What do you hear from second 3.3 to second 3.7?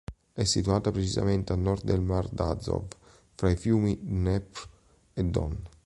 fra i